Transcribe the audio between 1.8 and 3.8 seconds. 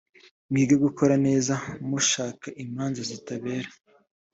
mushake imanza zitabera